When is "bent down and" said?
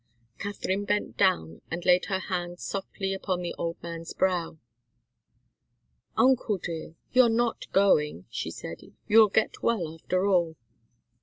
0.85-1.85